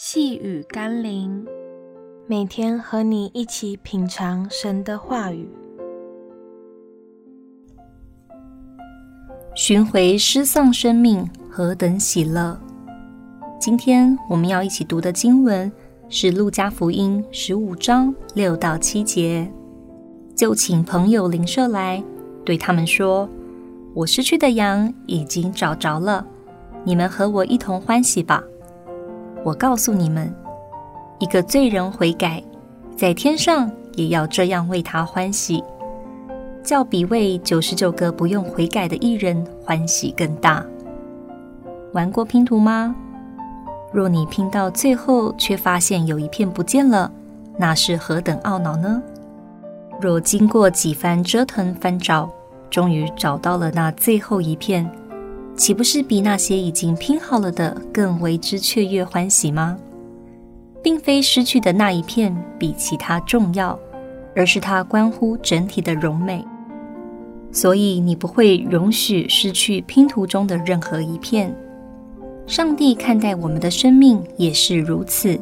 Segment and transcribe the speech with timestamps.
[0.00, 1.44] 细雨甘霖，
[2.28, 5.50] 每天和你一起品尝神的话语，
[9.56, 12.56] 寻回失丧生命，何等喜乐！
[13.58, 15.70] 今天我们要一起读的经文
[16.08, 19.50] 是《路加福音》十五章六到七节。
[20.32, 22.00] 就请朋友邻舍来，
[22.44, 23.28] 对他们说
[23.94, 26.24] ：“我失去的羊已经找着了，
[26.84, 28.40] 你们和我一同欢喜吧。”
[29.44, 30.34] 我告诉你们，
[31.18, 32.42] 一个罪人悔改，
[32.96, 35.62] 在天上也要这样为他欢喜，
[36.62, 40.64] 较比为九十九个不用悔改的艺人欢喜更大。
[41.92, 42.94] 玩过拼图吗？
[43.92, 47.10] 若你拼到最后却发现有一片不见了，
[47.56, 49.02] 那是何等懊恼呢？
[50.00, 52.28] 若经过几番折腾翻找，
[52.68, 54.88] 终于找到了那最后一片。
[55.58, 59.76] 岂不是比那些已经拼好了的更为之雀跃欢喜吗？
[60.80, 63.76] 并非失去的那一片比其他重要，
[64.36, 66.44] 而是它关乎整体的荣美。
[67.50, 71.52] 所以你不会容许失去拼图中的任何一片。
[72.46, 75.38] 上帝看待我们的生命也是如此。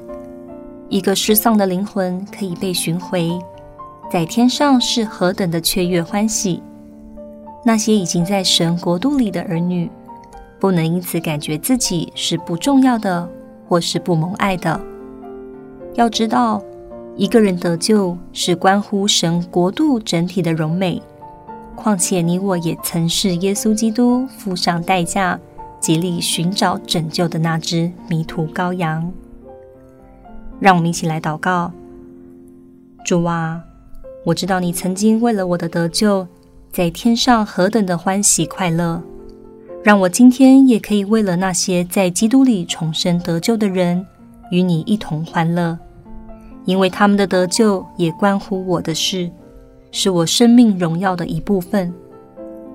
[0.89, 3.39] 一个失丧的灵魂可以被寻回，
[4.11, 6.63] 在天上是何等的雀跃欢喜！
[7.63, 9.91] 那些已经在神国度里的儿女。
[10.59, 13.29] 不能因此感觉自己是不重要的，
[13.69, 14.81] 或是不蒙爱的。
[15.95, 16.63] 要知道，
[17.15, 21.03] 一个人得救是关乎神国度整体的荣美。
[21.75, 25.39] 况且你我也曾是耶稣基督付上代价，
[25.79, 29.13] 竭力寻找拯救的那只迷途羔羊。
[30.59, 31.71] 让我们一起来祷告：
[33.05, 33.63] 主啊，
[34.25, 36.27] 我知道你曾经为了我的得救，
[36.73, 39.03] 在天上何等的欢喜快乐。
[39.87, 44.05] 让我今天也可以为了那些在基督里重生得救的人，
[44.51, 45.79] 与你一同欢乐，
[46.65, 49.31] 因为他们的得救也关乎我的事，
[49.93, 51.95] 是我生命荣耀的一部分。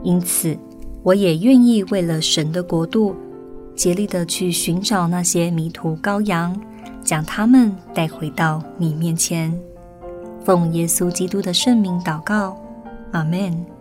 [0.03, 0.57] 因此，
[1.03, 3.13] 我也愿意为了神的国度，
[3.75, 6.57] 竭力地去寻找那些迷途羔羊，
[7.03, 9.53] 将他们带回到你面前。
[10.45, 12.55] 奉耶稣基督的圣名祷告，
[13.11, 13.80] 阿门。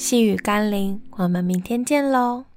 [0.00, 2.49] 细雨甘霖，我们明天见喽。